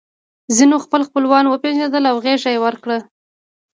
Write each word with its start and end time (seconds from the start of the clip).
ځینو 0.57 0.75
خپل 0.85 1.01
خپلوان 1.09 1.45
وپېژندل 1.47 2.03
او 2.11 2.17
غېږه 2.23 2.49
یې 2.53 2.59
ورکړه 2.65 2.97